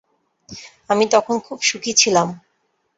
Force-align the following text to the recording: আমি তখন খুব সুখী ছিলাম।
আমি 0.89 1.05
তখন 1.11 1.35
খুব 1.39 1.59
সুখী 1.61 1.91
ছিলাম। 1.93 2.27